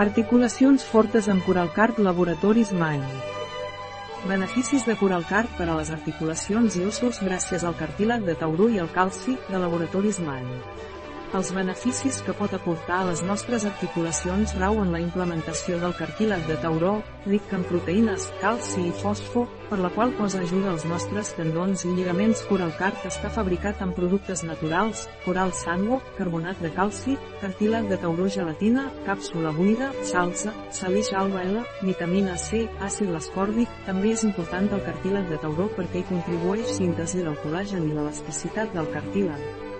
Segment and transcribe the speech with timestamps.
[0.00, 3.04] Articulacions fortes amb Coralcart Laboratoris Mind.
[4.24, 8.80] Beneficis de Coralcart per a les articulacions i ossos gràcies al cartílag de tauró i
[8.80, 10.64] al calci de Laboratoris Mind.
[11.32, 16.42] Els beneficis que pot aportar a les nostres articulacions rau en la implementació del cartílag
[16.44, 21.30] de tauró, ric en proteïnes, calci i fòsfor, per la qual cosa ajuda als nostres
[21.38, 27.88] tendons i lligaments Coralcart està fabricat amb productes naturals, coral sango, carbonat de calci, cartílag
[27.88, 34.28] de tauró gelatina, càpsula buida, salsa, salix alba L, vitamina C, àcid ascòrbic, també és
[34.28, 39.71] important el cartílag de tauró perquè hi contribueix síntesi del col·lagen i l'elasticitat del cartílag.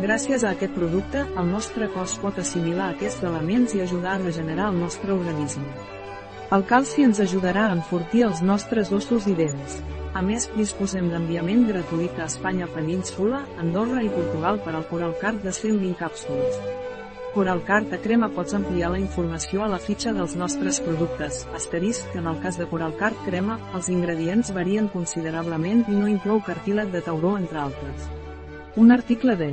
[0.00, 4.70] Gràcies a aquest producte, el nostre cos pot assimilar aquests elements i ajudar a regenerar
[4.72, 5.66] el nostre organisme.
[6.56, 9.74] El calci ens ajudarà a enfortir els nostres ossos i dents.
[10.16, 15.52] A més, disposem d'enviament gratuït a Espanya Península, Andorra i Portugal per al Coralcart de
[15.52, 16.56] 120 càpsules.
[17.34, 22.22] Coralcart a crema pots ampliar la informació a la fitxa dels nostres productes, asterisc que
[22.24, 27.04] en el cas de Coralcart crema, els ingredients varien considerablement i no inclou cartílag de
[27.04, 28.08] tauró entre altres.
[28.80, 29.52] Un article de